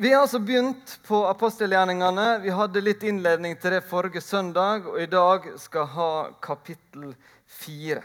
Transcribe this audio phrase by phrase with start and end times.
[0.00, 2.38] Vi har altså begynt på apostelgjerningene.
[2.38, 7.16] Vi hadde litt innledning til det forrige søndag, og i dag skal ha kapittel
[7.50, 8.04] fire.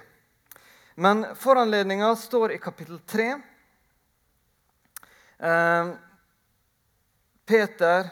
[0.96, 3.28] Men foranledninga står i kapittel tre.
[5.38, 5.94] Eh,
[7.46, 8.10] Peter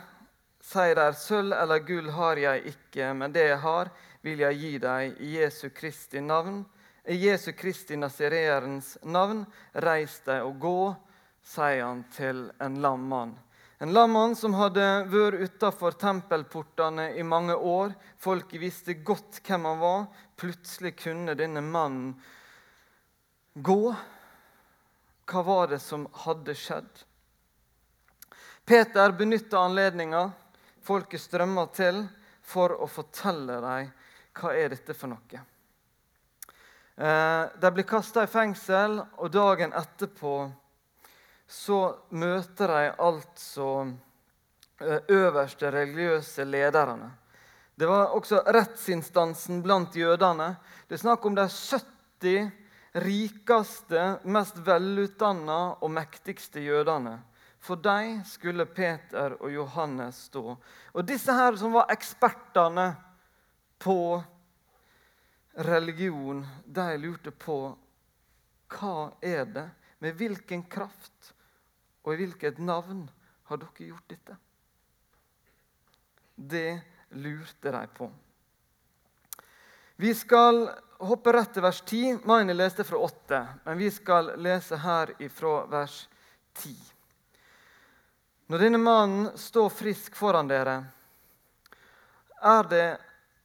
[0.61, 3.89] sier der, 'Sølv eller gull har jeg ikke, men det jeg har,
[4.21, 6.65] vil jeg gi deg i Jesu Kristi navn.'
[7.09, 10.95] I Jesu Kristi nazireerens navn, reis deg og gå,
[11.41, 13.39] sier han til en lam mann.
[13.81, 17.95] En lammann som hadde vært utafor tempelportene i mange år.
[18.21, 20.03] Folket visste godt hvem han var.
[20.37, 22.11] Plutselig kunne denne mannen
[23.57, 23.95] gå.
[25.25, 26.91] Hva var det som hadde skjedd?
[28.69, 30.27] Peter benytta anledninga.
[30.85, 32.03] Folket strømma til
[32.45, 33.89] for å fortelle dem
[34.37, 35.45] hva er dette for noe.
[37.01, 40.51] Eh, de blir kasta i fengsel, og dagen etterpå
[41.51, 41.79] så
[42.15, 43.67] møter de altså
[44.79, 47.09] eh, øverste religiøse lederne.
[47.75, 50.53] Det var også rettsinstansen blant jødene.
[50.87, 52.51] Det er snakk om de 70
[53.03, 57.17] rikeste, mest velutdanna og mektigste jødene.
[57.61, 60.55] For dem skulle Peter og Johannes stå.
[60.95, 62.87] Og disse her som var ekspertene
[63.81, 64.21] på
[65.67, 67.59] religion, de lurte på
[68.71, 69.67] hva er det,
[69.99, 71.33] med hvilken kraft
[72.03, 73.05] og i hvilket navn
[73.49, 74.37] har dere gjort dette?
[76.35, 78.07] Det lurte de på.
[80.01, 80.63] Vi skal
[80.97, 82.23] hoppe rett til vers 10.
[82.25, 86.07] Maini leste fra 8, men vi skal lese her ifra vers
[86.57, 86.73] 10.
[88.49, 90.79] Når denne mannen står frisk foran dere,
[92.41, 92.87] er det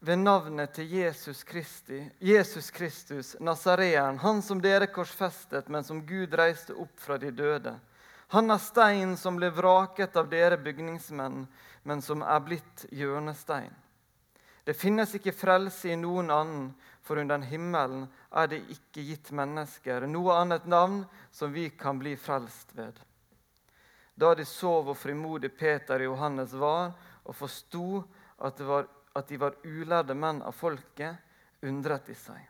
[0.06, 6.34] ved navnet til Jesus, Kristi, Jesus Kristus, Nasareeren, han som dere korsfestet, men som Gud
[6.34, 7.76] reiste opp fra de døde
[8.34, 11.44] han er stein som ble vraket av dere bygningsmenn,
[11.86, 13.74] men som er blitt hjørnestein.
[14.66, 16.70] Det finnes ikke frelse i noen annen,
[17.06, 22.16] for under himmelen er det ikke gitt mennesker noe annet navn som vi kan bli
[22.18, 22.98] frelst ved.
[24.18, 28.02] Da de så hvor frimodig Peter og Johannes var, og forsto
[28.42, 28.58] at,
[29.14, 31.14] at de var ulærde menn av folket,
[31.62, 32.42] undret de seg.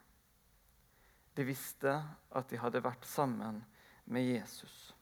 [1.36, 1.98] De visste
[2.32, 3.60] at de hadde vært sammen
[4.08, 4.95] med Jesus.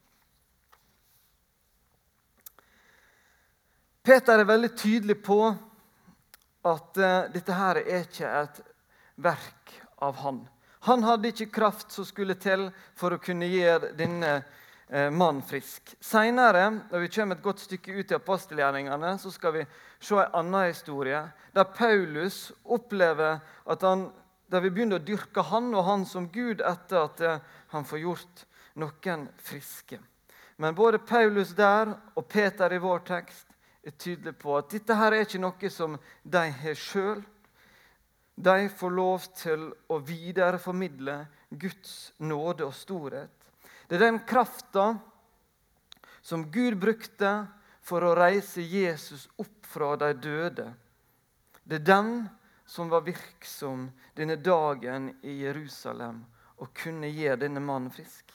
[4.04, 5.38] Peter er veldig tydelig på
[6.68, 8.58] at uh, dette her er ikke et
[9.24, 9.70] verk
[10.04, 10.42] av han.
[10.84, 12.66] Han hadde ikke kraft som skulle til
[13.00, 15.94] for å kunne gjøre denne uh, mannen frisk.
[16.04, 19.64] Seinere, når vi kommer et godt stykke ut i apostelgjerningene, så skal vi
[19.96, 21.22] se en annen historie
[21.56, 24.10] der Paulus opplever at han,
[24.52, 28.04] der vi begynner å dyrke han og han som Gud etter at uh, han får
[28.04, 28.44] gjort
[28.84, 30.02] noen friske.
[30.60, 33.48] Men både Paulus der og Peter i vår tekst
[33.84, 37.22] er tydelig på at dette her er ikke noe som de har sjøl.
[38.34, 41.18] De får lov til å videreformidle
[41.50, 43.50] Guds nåde og storhet.
[43.86, 44.94] Det er den krafta
[46.24, 47.44] som Gud brukte
[47.84, 50.70] for å reise Jesus opp fra de døde.
[51.64, 52.14] Det er den
[52.66, 56.22] som var virksom denne dagen i Jerusalem
[56.64, 58.32] og kunne gjøre denne mannen frisk.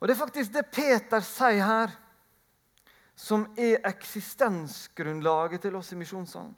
[0.00, 1.92] Og Det er faktisk det Peter sier her
[3.20, 6.54] som er eksistensgrunnlaget til oss i Misjonssalen.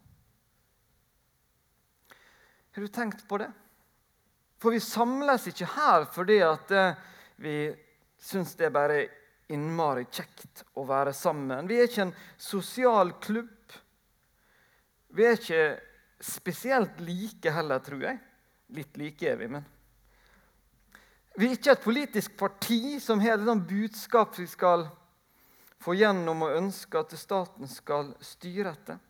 [2.73, 3.49] Har du tenkt på det?
[4.63, 7.01] For vi samles ikke her fordi at eh,
[7.43, 7.57] vi
[8.23, 9.01] syns det er bare
[9.53, 11.67] innmari kjekt å være sammen.
[11.67, 13.75] Vi er ikke en sosial klubb.
[15.13, 15.67] Vi er ikke
[16.23, 18.23] spesielt like heller, tror jeg.
[18.73, 19.67] Litt like er vi, men
[21.35, 24.87] Vi er ikke et politisk parti som har et budskap vi skal
[25.83, 29.01] få gjennom å ønske at staten skal styre etter.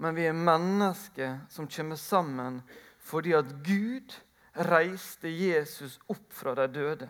[0.00, 2.60] Men vi er mennesker som kommer sammen
[3.04, 4.12] fordi at Gud
[4.68, 7.08] reiste Jesus opp fra de døde.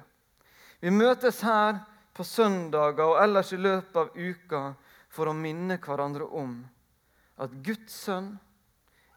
[0.80, 1.82] Vi møtes her
[2.14, 4.62] på søndager og ellers i løpet av uka
[5.10, 6.60] for å minne hverandre om
[7.40, 8.34] at Guds sønn,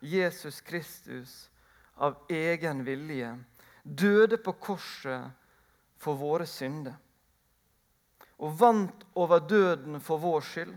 [0.01, 1.50] Jesus Kristus,
[1.95, 3.36] av egen vilje
[3.83, 5.30] døde på korset
[6.01, 6.98] for våre synder
[8.44, 10.74] og vant over døden for vår skyld,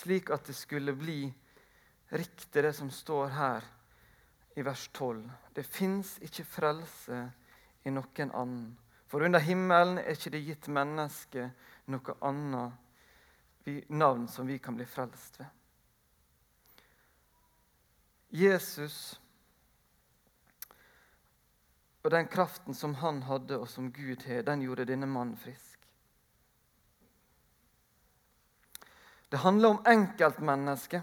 [0.00, 1.22] slik at det skulle bli
[2.10, 3.66] riktig, det som står her
[4.56, 5.22] i vers 12.
[5.54, 7.20] Det fins ikke frelse
[7.84, 8.70] i noen annen.
[9.06, 11.50] For under himmelen er ikke det gitt mennesket
[11.90, 12.72] noe annet
[13.90, 15.46] navn som vi kan bli frelst ved.
[18.30, 19.19] Jesus
[22.02, 25.76] Og den kraften som han hadde, og som Gud har, den gjorde denne mannen frisk.
[29.30, 31.02] Det handler om enkeltmennesket.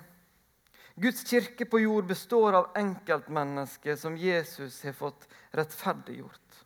[0.96, 6.64] Guds kirke på jord består av enkeltmennesker som Jesus har fått rettferdiggjort.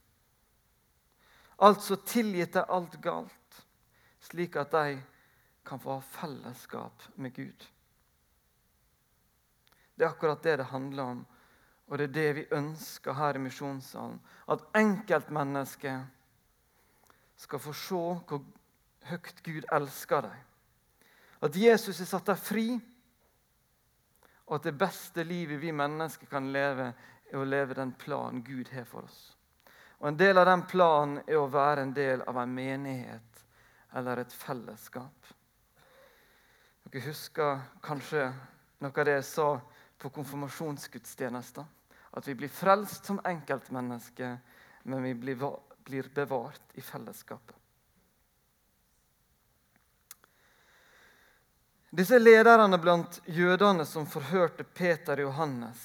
[1.61, 3.59] Altså tilgitt dem alt galt,
[4.23, 5.01] slik at de
[5.67, 7.67] kan få ha fellesskap med Gud.
[9.95, 11.25] Det er akkurat det det handler om,
[11.91, 14.15] og det er det vi ønsker her i misjonssalen.
[14.47, 16.05] At enkeltmennesket
[17.35, 17.99] skal få se
[18.29, 18.45] hvor
[19.09, 20.37] høyt Gud elsker dem.
[21.43, 22.79] At Jesus har satt dem fri,
[24.47, 26.93] og at det beste livet vi mennesker kan leve,
[27.27, 29.35] er å leve den planen Gud har for oss.
[29.99, 33.43] Og En del av den planen er å være en del av en menighet
[33.99, 35.27] eller et fellesskap.
[36.87, 38.31] Dere husker kanskje
[38.79, 39.49] noe av det jeg sa
[39.99, 41.67] på konfirmasjonsgudstjenester.
[42.11, 44.37] At vi blir frelst som enkeltmennesker,
[44.83, 47.55] men vi blir bevart i fellesskapet.
[51.91, 55.79] Disse lederne blant jødene som forhørte Peter og Johannes,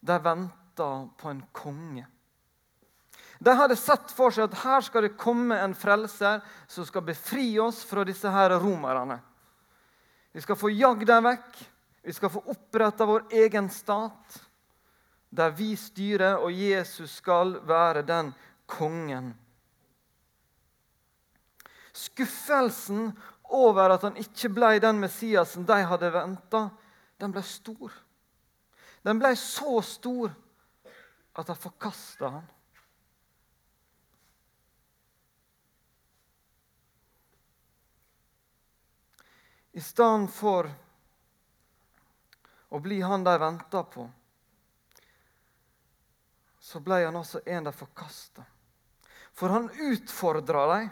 [0.00, 2.06] de venta på en konge.
[3.38, 7.48] De hadde sett for seg at her skal det komme en frelser som skal befri
[7.58, 9.18] oss fra disse her romerne.
[10.32, 11.58] Vi skal få jagd dem vekk.
[12.04, 14.38] Vi skal få oppretta vår egen stat,
[15.34, 18.32] der vi styrer, og Jesus skal være den
[18.66, 19.32] kongen.
[21.94, 23.12] Skuffelsen
[23.44, 26.68] over at han ikke ble den Messiasen de hadde venta,
[27.20, 27.92] den ble stor.
[29.04, 30.32] Den ble så stor
[31.34, 32.50] at de forkasta han.
[39.74, 40.68] I stedet for
[42.70, 44.06] å bli han de venta på,
[46.64, 48.44] så ble han også en de forkasta.
[49.36, 50.88] For han utfordra dem.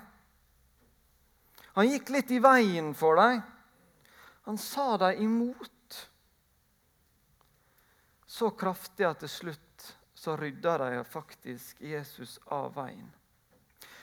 [1.78, 3.40] Han gikk litt i veien for dem.
[4.44, 5.96] Han sa dem imot.
[8.26, 13.08] Så kraftig at til slutt så rydda de faktisk Jesus av veien.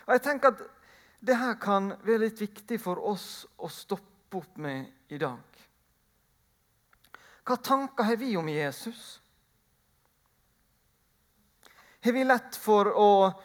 [0.07, 0.68] Og jeg tenker at
[1.19, 5.57] Dette kan være litt viktig for oss å stoppe opp med i dag.
[7.44, 9.19] Hva tanker har vi om Jesus?
[12.01, 13.41] Har vi lett for å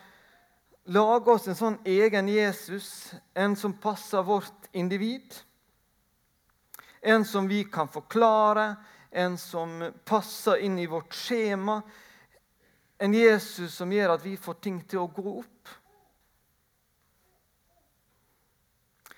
[0.85, 5.35] lage oss en sånn egen Jesus, en som passer vårt individ?
[7.01, 8.77] En som vi kan forklare,
[9.11, 11.81] en som passer inn i vårt skjema?
[12.99, 15.75] En Jesus som gjør at vi får ting til å gå opp?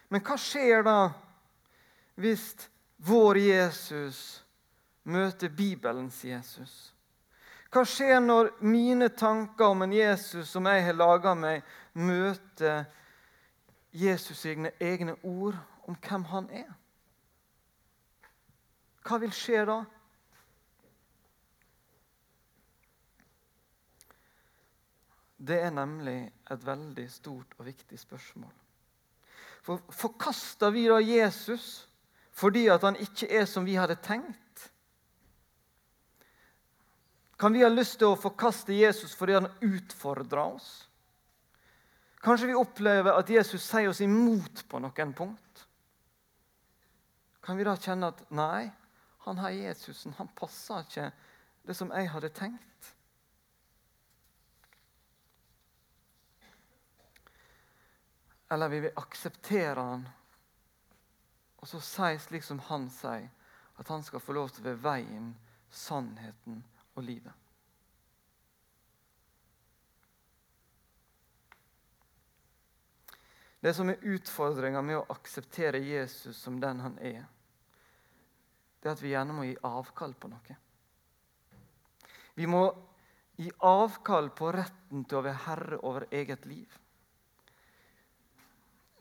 [0.09, 0.99] Men hva skjer da
[2.17, 2.49] hvis
[3.05, 4.21] vår Jesus
[5.05, 6.96] møter Bibelens Jesus?
[7.71, 12.85] Hva skjer når mine tanker om en Jesus som jeg har laga meg, møter
[13.97, 15.57] Jesus' egne, egne ord
[15.89, 16.71] om hvem han er?
[19.07, 19.81] Hva vil skje da?
[25.47, 26.21] Det er nemlig
[26.51, 28.55] et veldig stort og viktig spørsmål.
[29.67, 31.89] For Forkaster vi da Jesus
[32.37, 34.67] fordi at han ikke er som vi hadde tenkt?
[37.37, 40.71] Kan vi ha lyst til å forkaste Jesus fordi han utfordrer oss?
[42.25, 45.65] Kanskje vi opplever at Jesus sier oss imot på noen punkt?
[47.45, 48.71] Kan vi da kjenne at nei,
[49.27, 51.11] han her Jesusen han passer ikke
[51.69, 52.93] det som jeg hadde tenkt?
[58.51, 60.07] Eller vil vi akseptere han
[61.61, 63.29] og så si slik som han sier,
[63.77, 65.31] at han skal få lov til å være veien,
[65.75, 66.61] sannheten
[66.97, 67.33] og lide.
[73.61, 77.25] Det som er utfordringa med å akseptere Jesus som den han er,
[78.81, 80.57] det er at vi gjerne må gi avkall på noe.
[82.37, 82.63] Vi må
[83.37, 86.77] gi avkall på retten til å være herre over eget liv.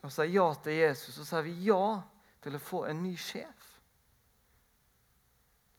[0.02, 2.00] Og sier ja til Jesus, så sier vi ja
[2.42, 3.65] til å få en ny sjef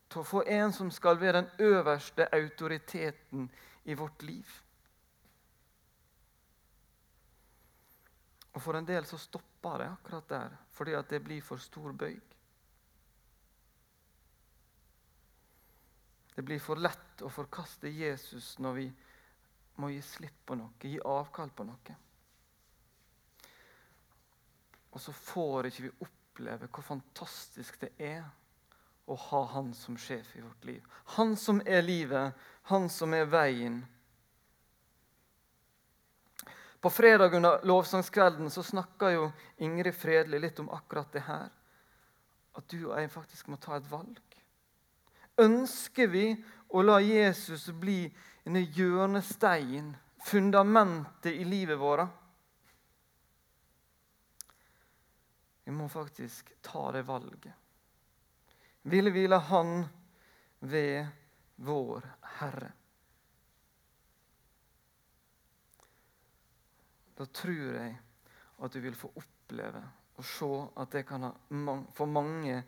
[0.08, 3.50] til å få en som skal være den øverste autoriteten
[3.84, 4.48] i vårt liv.
[8.52, 11.92] Og For en del så stopper det akkurat der, fordi at det blir for stor
[11.92, 12.20] bøyg.
[16.34, 18.88] Det blir for lett å forkaste Jesus når vi
[19.78, 21.96] må gi slipp på noe, gi avkall på noe.
[24.90, 28.24] Og så får ikke vi oppleve hvor fantastisk det er
[29.08, 30.84] å ha Han som sjef i vårt liv.
[31.16, 32.34] Han som er livet,
[32.68, 33.80] han som er veien.
[36.80, 41.48] På fredag under lovsangskvelden så snakka jo Ingrid Fredelig litt om akkurat det her.
[42.54, 44.20] At du og jeg faktisk må ta et valg.
[45.38, 46.26] Ønsker vi
[46.68, 48.04] å la Jesus bli
[48.44, 49.94] en hjørnestein,
[50.26, 52.08] fundamentet i livet vårt?
[55.64, 57.52] Vi må faktisk ta det valget.
[58.88, 59.84] Ville hvile Han
[60.58, 61.06] ved
[61.56, 62.06] vår
[62.38, 62.72] Herre?
[67.18, 67.96] Da tror jeg
[68.58, 69.82] at du vil få oppleve
[70.18, 70.50] og se
[70.82, 71.28] at det kan
[71.94, 72.62] få mange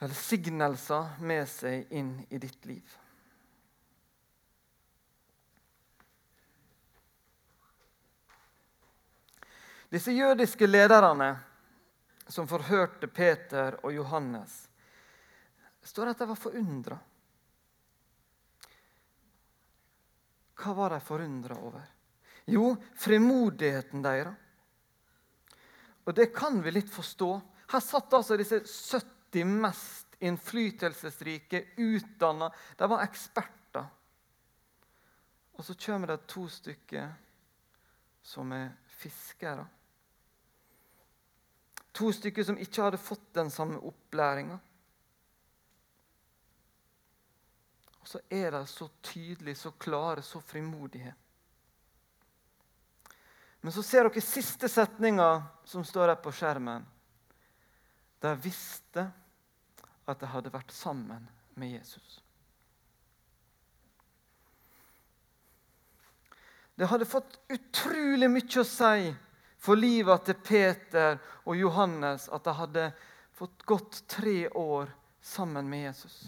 [0.00, 2.96] velsignelser med seg inn i ditt liv.
[9.88, 11.30] Disse jødiske lederne
[12.28, 14.67] som forhørte Peter og Johannes,
[15.88, 16.98] står at de var forundra.
[20.58, 21.86] Hva var de forundra over?
[22.48, 24.34] Jo, frimodigheten deres.
[26.08, 27.28] Og det kan vi litt forstå.
[27.68, 33.84] Her satt altså disse 70 mest innflytelsesrike, utdanna De var eksperter.
[35.58, 37.10] Og så kommer det to stykker
[38.22, 39.66] som er fiskere.
[41.92, 44.54] To stykker som ikke hadde fått den samme opplæringa.
[44.56, 44.60] Og
[48.08, 51.14] så er de så tydelige, så klare, så frimodige.
[53.60, 56.86] Men så ser dere siste setninga som står her på skjermen.
[58.24, 59.04] De visste
[60.08, 61.28] at de hadde vært sammen
[61.60, 62.16] med Jesus.
[66.80, 69.12] Det hadde fått utrolig mye å si
[69.60, 72.90] for livet til Peter og Johannes at de hadde
[73.36, 76.22] fått gått tre år sammen med Jesus.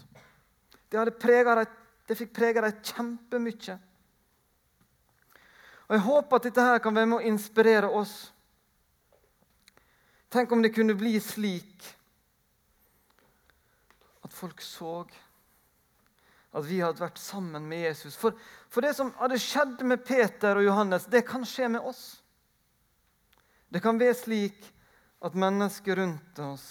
[0.91, 1.65] Det, dem,
[2.07, 3.77] det fikk prega dem kjempemye.
[5.87, 8.15] Og Jeg håper at dette her kan være med å inspirere oss.
[10.31, 11.87] Tenk om det kunne bli slik
[14.23, 15.01] at folk så
[16.51, 18.15] at vi hadde vært sammen med Jesus.
[18.19, 18.35] For,
[18.71, 22.21] for det som hadde skjedd med Peter og Johannes, det kan skje med oss.
[23.71, 24.65] Det kan være slik
[25.23, 26.65] at mennesker rundt oss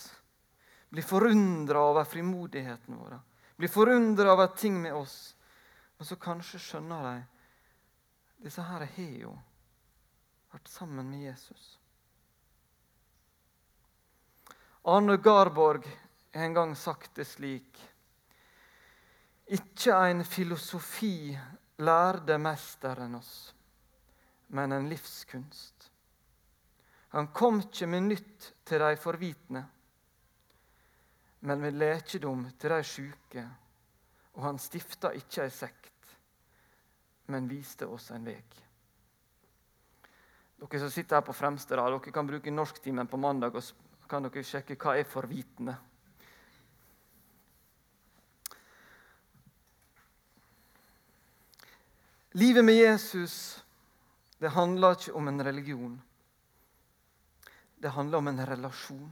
[0.90, 3.14] blir forundra over frimodigheten vår,
[3.60, 5.34] blir forundra over ting med oss.
[6.00, 7.18] Og så kanskje skjønner de
[8.40, 9.34] disse her har jo
[10.50, 11.64] vært sammen med Jesus.
[14.88, 15.84] Arne Garborg
[16.32, 17.82] har en gang sagt det slik
[19.52, 21.36] Ikke en filosofi
[21.84, 23.52] lærde mesteren oss,
[24.56, 25.90] men en livskunst.
[27.12, 29.64] Han kom ikke med nytt til de forvitne,
[31.40, 33.44] men med lekedom til de sjuke.
[34.36, 36.16] Og han stifta ikke ei sekt,
[37.32, 38.40] men viste oss en vei.
[40.60, 44.26] Dere som sitter her på fremste rad, dere kan bruke norsktimen på mandag og kan
[44.26, 45.78] dere sjekke hva er forvitende.
[52.38, 53.34] Livet med Jesus
[54.40, 55.96] det handler ikke om en religion.
[57.82, 59.10] Det handler om en relasjon.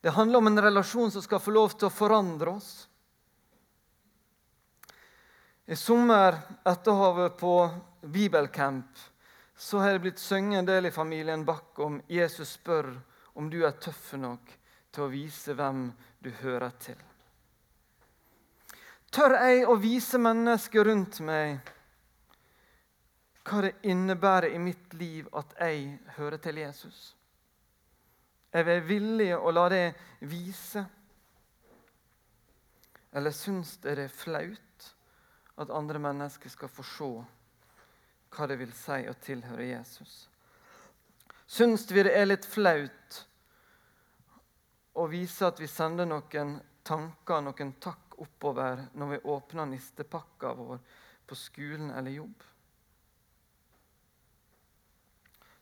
[0.00, 2.70] Det handler om en relasjon som skal få lov til å forandre oss.
[5.70, 7.54] I sommer, etter å ha vært på
[8.02, 9.02] bibelcamp,
[9.54, 12.88] så har det blitt sunget en del i familien Bach om Jesus spør
[13.38, 14.56] om du er tøff nok
[14.90, 15.84] til å vise hvem
[16.18, 16.96] du hører til.
[19.10, 21.70] Tør jeg å vise mennesker rundt meg
[23.46, 27.00] hva det innebærer i mitt liv at jeg hører til Jesus.
[28.52, 29.84] Er vi villig å la det
[30.26, 30.82] vise?
[33.12, 34.88] Eller syns dere det er flaut
[35.60, 37.10] at andre mennesker skal få se
[38.30, 40.14] hva det vil si å tilhøre Jesus?
[41.50, 43.24] Syns vi det er litt flaut
[44.98, 50.78] å vise at vi sender noen tanker, noen takk oppover når vi åpner nistepakka vår
[51.26, 52.46] på skolen eller jobb?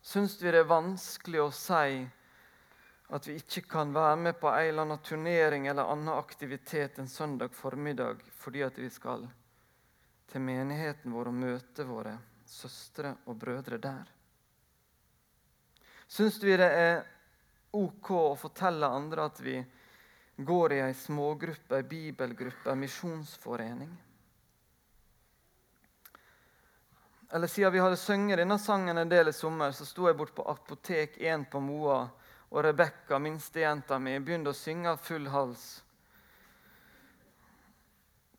[0.08, 1.98] syns vi det er vanskelig å si
[3.08, 7.08] at vi ikke kan være med på en eller annen turnering eller annen aktivitet en
[7.08, 9.24] søndag formiddag fordi at vi skal
[10.28, 14.10] til menigheten vår og møte våre søstre og brødre der.
[16.08, 17.00] Syns vi det er
[17.76, 19.56] ok å fortelle andre at vi
[20.36, 23.96] går i ei smågruppe, ei bibelgruppe, ei misjonsforening?
[27.30, 30.34] eller Siden vi hadde sunget denne sangen en del i sommer, så sto jeg bort
[30.34, 32.06] på Apotek 1 på Moa,
[32.48, 35.66] og Rebekka, minstejenta mi, begynte å synge av full hals.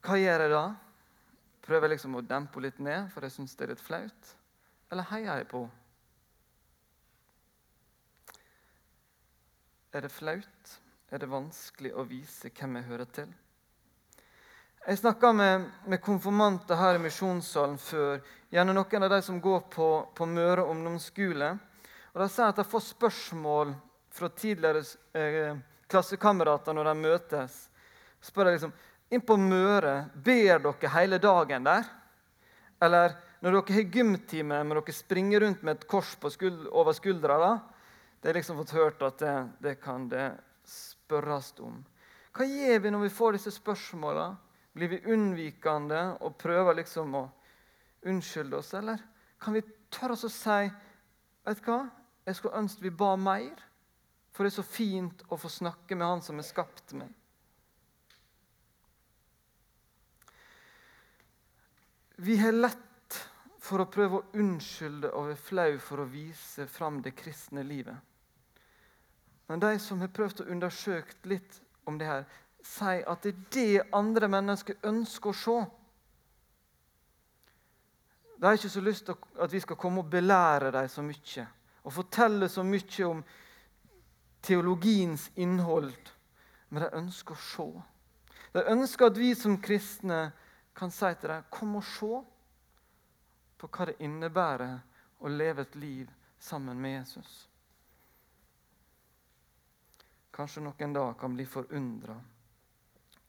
[0.06, 0.66] Hva gjør jeg da?
[1.66, 4.36] Prøver jeg liksom å dempe litt ned, for jeg syns det er litt flaut?
[4.92, 5.75] eller heier jeg på henne?
[9.89, 10.74] Er det flaut?
[11.10, 13.30] Er det vanskelig å vise hvem jeg hører til?
[14.86, 18.22] Jeg snakka med, med, konfirmanter her i misjonssalen før.
[18.54, 21.50] Gjerne noen av de som går på, på Møre ungdomsskole.
[22.13, 23.74] Og De sier at de får spørsmål
[24.20, 24.84] fra tidligere
[25.18, 25.58] eh,
[25.90, 27.58] klassekamerater når de møtes.
[28.22, 28.76] Spør jeg liksom
[29.16, 31.88] inn på Møre, ber dere hele dagen der?
[32.84, 37.40] Eller når dere har gymtime, må dere springe rundt med et kors skuld, over skuldra?
[37.40, 37.54] da?
[38.20, 40.34] Det er liksom fått hørt at det, det kan det
[40.68, 41.80] spørres om.
[42.36, 44.30] Hva gjør vi når vi får disse spørsmåla?
[44.76, 47.24] Blir vi unnvikende og prøver liksom å
[48.08, 49.02] unnskylde oss, eller
[49.42, 50.62] kan vi tørre oss å si
[51.48, 51.80] Vet du hva?
[52.28, 53.56] Jeg skulle ønske vi ba mer,
[54.39, 57.10] for det er så fint å få snakke med Han som har skapt meg.
[62.24, 63.17] Vi har lett
[63.60, 68.00] for å prøve å unnskylde og være flau for å vise fram det kristne livet.
[69.51, 72.24] Men de som har prøvd å undersøke litt om det her,
[72.63, 75.60] sier at det er det andre mennesker ønsker å se.
[78.39, 81.50] De har ikke så lyst til at vi skal komme og belære dem så mye
[81.84, 83.27] og fortelle så mye om
[84.41, 86.12] teologiens innhold,
[86.69, 87.67] men de ønsker å se.
[88.53, 90.29] De ønsker at vi som kristne
[90.77, 92.24] kan si til dem kom og se
[93.60, 94.79] på hva det innebærer
[95.19, 97.50] å leve et liv sammen med Jesus
[100.39, 102.15] kanskje noen da kan bli forundra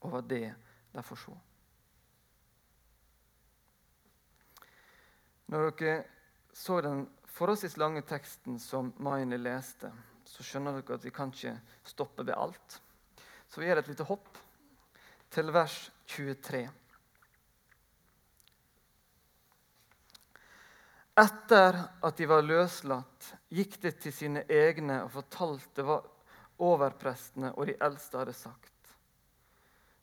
[0.06, 0.54] over det
[0.92, 1.32] de får se.
[5.50, 5.96] Når dere
[6.54, 7.02] så den
[7.34, 9.90] forholdsvis lange teksten som Maini leste,
[10.30, 11.56] så skjønner dere at vi kan ikke
[11.86, 12.76] stoppe ved alt.
[13.50, 14.38] Så vi gjør et lite hopp
[15.34, 15.78] til vers
[16.10, 16.62] 23.
[21.20, 25.98] Etter at de var løslatt, gikk de til sine egne og fortalte hva
[26.62, 28.94] overprestene og de eldste hadde sagt.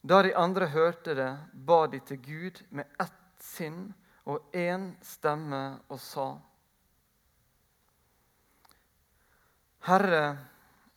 [0.02, 3.88] Da de andre hørte det, ba de til Gud med ett sinn
[4.28, 6.36] og én stemme og sa:"
[9.88, 10.36] Herre,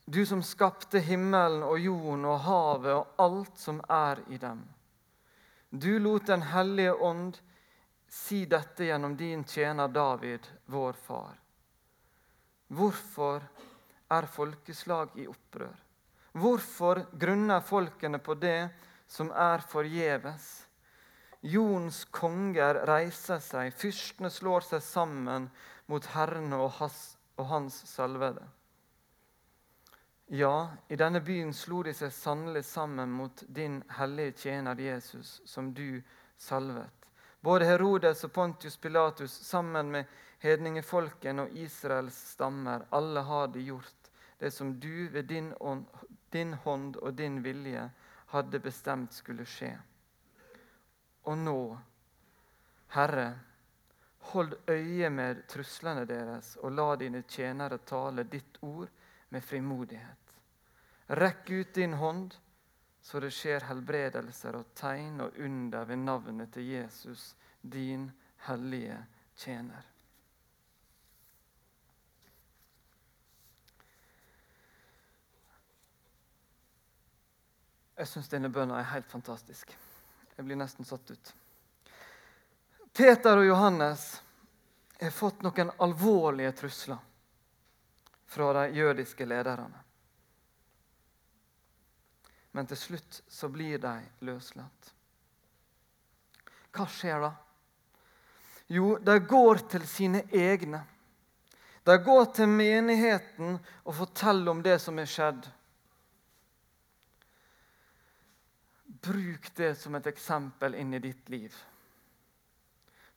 [0.06, 4.66] du som skapte himmelen og jorden og havet og alt som er i dem.
[5.72, 7.38] Du lot Den hellige ånd
[8.12, 11.40] si dette gjennom din tjener David, vår far.
[12.68, 13.48] Hvorfor
[14.12, 15.80] er folkeslag i opprør?
[16.36, 18.70] Hvorfor grunner folkene på det
[19.08, 20.52] som er forgjeves?
[21.42, 25.48] Jordens konger reiser seg, fyrstene slår seg sammen
[25.88, 28.44] mot Herren og, hans, og Hans salvede.
[30.34, 35.74] Ja, i denne byen slo de seg sannelig sammen mot din hellige tjener Jesus, som
[35.74, 36.02] du
[36.40, 37.08] salvet.
[37.44, 44.08] Både Herodes og Pontius Pilatus sammen med hedningefolken og Israels stammer, alle har de gjort
[44.40, 45.84] det som du ved din, ånd,
[46.32, 47.84] din hånd og din vilje
[48.32, 49.74] hadde bestemt skulle skje.
[51.28, 51.60] Og nå,
[52.96, 53.28] Herre,
[54.32, 58.88] hold øye med truslene deres, og la dine tjenere tale ditt ord
[59.30, 60.21] med frimodighet.
[61.12, 62.36] Rekk ut din hånd,
[63.02, 68.06] så det skjer helbredelser og tegn og under ved navnet til Jesus, din
[68.48, 68.96] hellige
[69.36, 69.92] tjener.
[78.00, 79.76] Jeg syns denne bønna er helt fantastisk.
[80.38, 81.36] Jeg blir nesten satt ut.
[82.96, 84.08] Peter og Johannes
[85.04, 87.04] har fått noen alvorlige trusler
[88.32, 89.91] fra de jødiske lederne.
[92.52, 93.96] Men til slutt så blir de
[94.28, 94.92] løslatt.
[96.72, 97.32] Hva skjer da?
[98.72, 100.84] Jo, de går til sine egne.
[101.84, 105.48] De går til menigheten og forteller om det som er skjedd.
[109.02, 111.56] Bruk det som et eksempel inn i ditt liv.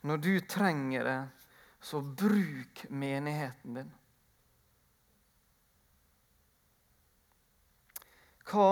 [0.04, 1.20] Når du trenger det,
[1.84, 3.92] så bruk menigheten din.
[8.48, 8.68] Hva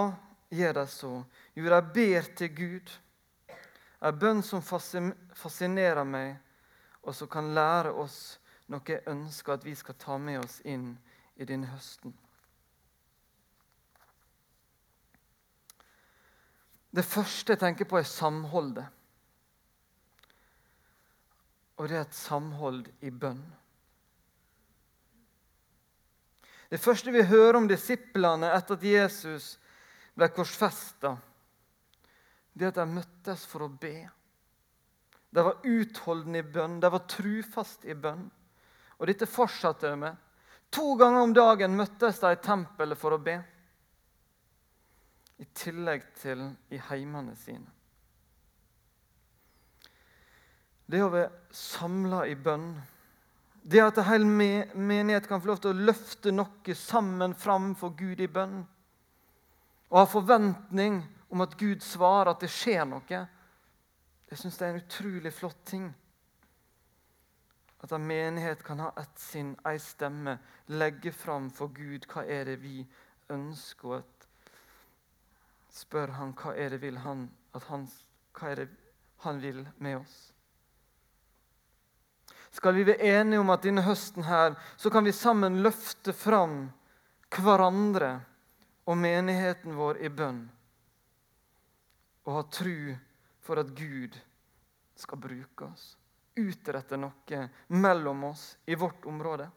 [0.52, 1.12] gjør de så?
[1.56, 2.92] Jo, de ber til Gud.
[4.02, 6.36] En bønn som fascinerer meg,
[7.02, 8.38] og som kan lære oss
[8.70, 10.92] noe jeg ønsker at vi skal ta med oss inn
[11.36, 12.14] i denne høsten.
[16.92, 18.84] Det første jeg tenker på, er samholdet.
[21.80, 23.40] Og det er et samhold i bønn.
[26.72, 29.56] Det første vi hører om disiplene etter at Jesus
[30.18, 31.16] ble korsfesta,
[32.52, 33.96] det at de møttes for å be.
[35.32, 38.26] De var utholdende i bønn, de var trufaste i bønn.
[39.00, 40.18] Og dette fortsatte de med.
[40.72, 43.38] To ganger om dagen møttes de i tempelet for å be.
[45.40, 47.66] I tillegg til i heimene sine.
[50.92, 52.74] Det å være samla i bønn,
[53.62, 57.94] det at en hel menighet kan få lov til å løfte noe sammen fram for
[57.96, 58.64] Gud i bønn,
[59.92, 63.18] og ha forventning om at Gud svarer, at det skjer noe,
[64.32, 65.90] jeg syns det er en utrolig flott ting.
[67.84, 70.38] At en menighet kan ha ett sinn, ei stemme,
[70.72, 72.78] legge fram for Gud hva er det vi
[73.34, 74.00] ønsker.
[74.00, 77.26] og Spør han hva er det vil han,
[77.68, 77.84] han,
[78.32, 78.68] hva er det
[79.26, 80.16] han vil med oss.
[82.52, 86.70] Skal vi være enige om at denne høsten her, så kan vi sammen løfte fram
[87.32, 88.18] hverandre
[88.84, 90.42] og menigheten vår i bønn.
[92.26, 92.94] Og ha tru
[93.42, 94.18] for at Gud
[94.98, 95.96] skal bruke oss,
[96.38, 99.50] utrette noe mellom oss i vårt område.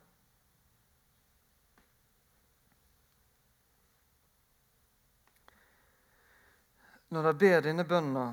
[7.13, 8.25] Når de ber denne bønna,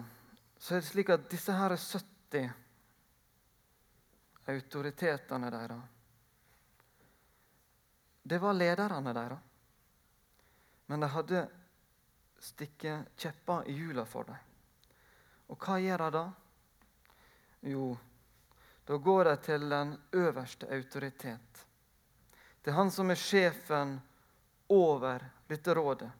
[0.58, 2.50] så er det slik at disse her er 70
[4.52, 5.82] autoritetene deres
[8.22, 9.51] Det var lederne deres.
[10.92, 11.46] Men de hadde
[12.38, 14.40] stikket kjepper i hjula for dem.
[15.48, 16.24] Og hva gjør de da?
[17.72, 17.86] Jo,
[18.84, 21.62] da går de til den øverste autoritet.
[22.68, 23.94] Er han som er sjefen
[24.68, 26.10] over dette rådet.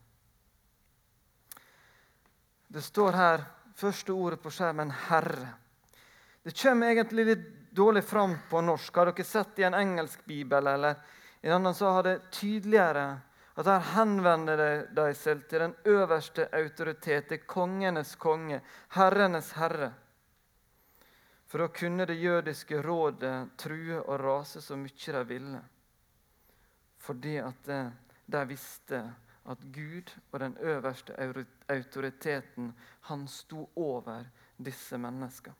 [2.73, 3.45] Det står her,
[3.77, 5.53] første ordet på skjermen, 'Herre'.
[6.43, 7.45] Det kommer egentlig litt
[7.77, 8.97] dårlig fram på norsk.
[8.97, 10.97] Har dere sett i en engelsk bibel eller
[11.43, 13.21] i en annen så har det tydeligere
[13.57, 14.62] at her henvender
[14.97, 18.62] de seg til den øverste autoritet, til kongenes konge,
[18.97, 19.93] herrenes herre.
[21.47, 25.61] For da kunne det jødiske rådet true og rase så mye de ville.
[26.99, 27.69] Fordi at
[28.33, 29.03] de visste
[29.45, 31.12] at Gud og den øverste
[31.69, 34.25] autoriteten, han sto over
[34.57, 35.55] disse menneskene.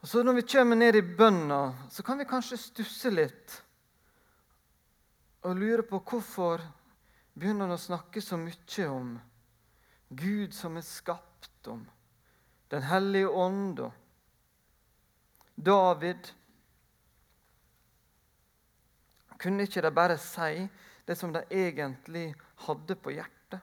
[0.00, 3.64] Og så Når vi kommer ned i bønna, så kan vi kanskje stusse litt
[5.42, 6.62] og lurer på hvorfor
[7.34, 9.14] begynner han å snakke så mye om
[10.10, 11.86] Gud som er skapt, om
[12.70, 13.92] Den hellige ånd og
[15.56, 16.28] David.
[19.40, 20.68] Kunne ikke de bare si
[21.06, 22.28] det som de egentlig
[22.66, 23.58] hadde på hjertet?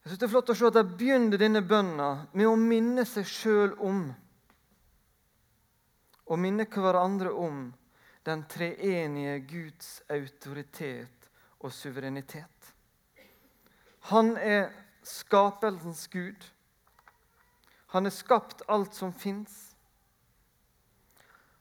[0.00, 3.06] Jeg synes Det er flott å se at de begynner denne bønna med å minne
[3.06, 4.08] seg sjøl om
[6.30, 7.64] og minne hverandre om
[8.26, 12.74] den treenige Guds autoritet og suverenitet.
[14.12, 14.70] Han er
[15.02, 16.46] skapelsens Gud.
[17.90, 19.74] Han har skapt alt som fins.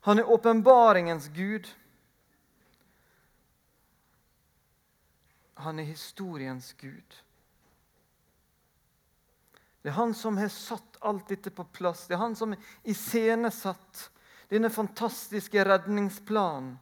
[0.05, 1.65] Han er åpenbaringens Gud.
[5.53, 7.17] Han er historiens Gud.
[9.82, 12.05] Det er han som har satt alt dette på plass.
[12.08, 14.10] Det er han som har iscenesatt
[14.50, 16.78] denne fantastiske redningsplanen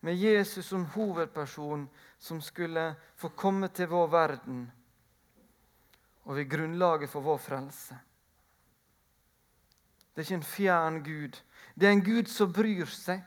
[0.00, 4.60] med Jesus som hovedperson som skulle få komme til vår verden
[6.28, 7.98] og ved grunnlaget for vår frelse.
[10.12, 11.36] Det er ikke en fjern Gud.
[11.74, 13.22] Det er en Gud som bryr seg.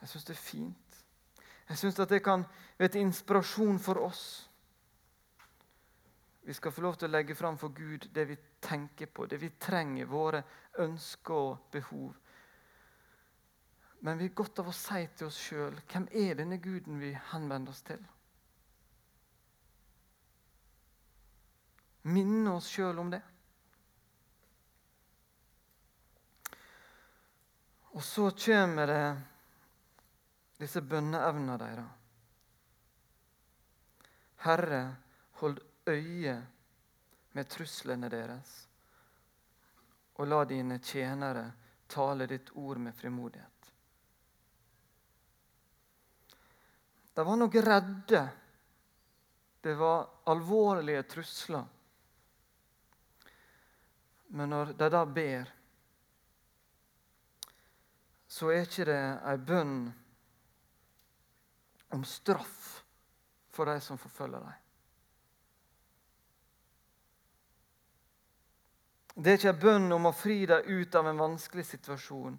[0.00, 0.96] Jeg syns det er fint.
[1.68, 2.44] Jeg syns det kan
[2.78, 4.50] være til inspirasjon for oss.
[6.46, 9.38] Vi skal få lov til å legge fram for Gud det vi tenker på, det
[9.40, 10.42] vi trenger, våre
[10.84, 12.10] ønsker og behov.
[14.04, 17.14] Men vi er godt av å si til oss sjøl hvem er denne guden vi
[17.30, 18.02] henvender oss til?
[22.12, 23.22] Minne oss sjøl om det.
[27.96, 29.04] Og så kommer det
[30.60, 32.00] disse bønneevnene deres.
[34.44, 34.82] Herre,
[35.40, 36.36] hold øye
[37.32, 38.68] med truslene deres,
[40.14, 41.44] og la dine tjenere
[41.90, 43.50] tale ditt ord med frimodighet.
[47.14, 48.28] De var nok redde.
[49.60, 51.64] Det var alvorlige trusler.
[54.34, 55.52] Men når de da ber,
[58.28, 59.76] så er ikke det ei bønn
[61.94, 62.82] om straff
[63.54, 64.63] for de som forfølger dem.
[69.14, 72.38] Det er ikke en bønn om å fri deg ut av en vanskelig situasjon,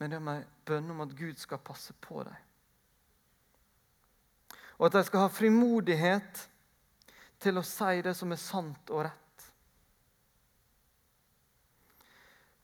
[0.00, 2.46] men det er en bønn om at Gud skal passe på deg.
[4.80, 6.46] Og at de skal ha frimodighet
[7.40, 9.16] til å si det som er sant og rett.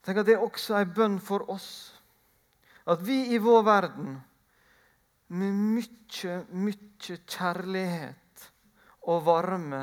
[0.06, 1.68] Tenk at Det er også en bønn for oss.
[2.86, 4.16] At vi i vår verden
[5.34, 8.44] med mye, mye kjærlighet
[9.10, 9.82] og varme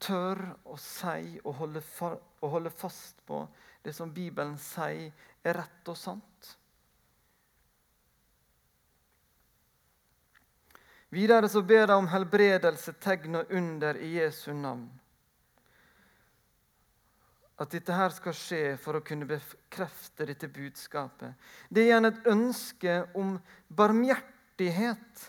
[0.00, 1.82] tør å si og holde,
[2.40, 3.42] og holde fast på
[3.84, 5.12] det som Bibelen sier
[5.44, 6.56] er rett og sant.
[11.10, 14.86] Videre så ber de om helbredelse, tegn og under i Jesu navn.
[17.60, 21.34] At dette her skal skje for å kunne bekrefte dette budskapet.
[21.68, 23.34] Det er igjen et ønske om
[23.68, 25.26] barmhjertighet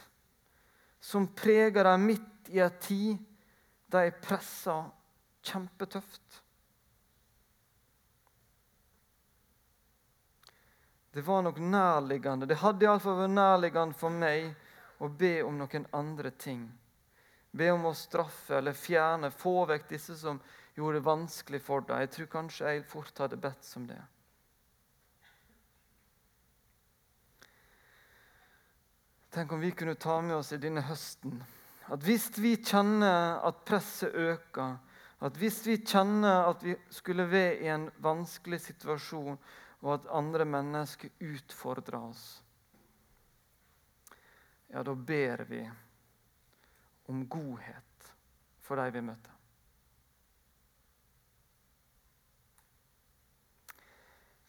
[1.01, 3.25] som preger dem midt i en tid
[3.91, 4.77] de pressa
[5.41, 6.41] kjempetøft.
[11.11, 12.47] Det var nok nærliggende.
[12.47, 14.53] Det hadde iallfall vært nærliggende for meg
[15.03, 16.63] å be om noen andre ting.
[17.51, 20.39] Be om å straffe eller fjerne, få vekk disse som
[20.77, 22.05] gjorde det vanskelig for deg.
[22.05, 23.99] Jeg tror kanskje jeg fort hadde bedt som det.
[29.31, 31.41] Tenk om vi kunne ta med oss i denne høsten
[31.91, 34.77] at hvis vi kjenner at presset øker,
[35.21, 39.37] at hvis vi kjenner at vi skulle være i en vanskelig situasjon,
[39.81, 42.25] og at andre mennesker utfordrer oss
[44.71, 45.61] ja, da ber vi
[47.11, 48.11] om godhet
[48.63, 49.37] for de vi møter.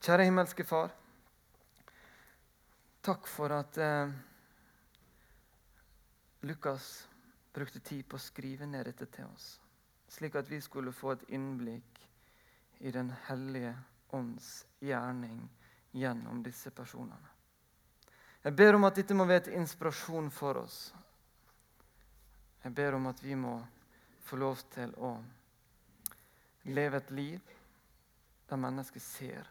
[0.02, 0.92] Kjære himmelske Far.
[3.02, 4.12] Takk for at eh,
[6.46, 7.08] Lukas
[7.52, 9.58] brukte tid på å skrive ned dette til oss,
[10.08, 12.00] slik at vi skulle få et innblikk
[12.82, 13.76] i Den hellige
[14.10, 15.44] ånds gjerning
[15.92, 17.30] gjennom disse personene.
[18.42, 20.78] Jeg ber om at dette må være til inspirasjon for oss.
[22.64, 23.54] Jeg ber om at vi må
[24.26, 25.12] få lov til å
[26.64, 27.54] leve et liv
[28.50, 29.46] der mennesker ser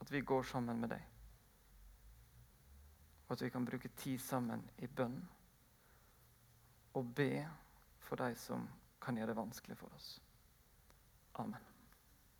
[0.00, 1.02] at vi går sammen med deg.
[3.28, 5.20] Og at vi kan bruke tid sammen i bønn
[6.94, 7.46] og be
[7.98, 8.68] for de som
[9.02, 10.12] kan gjøre det vanskelig for oss.
[11.34, 11.69] Amen.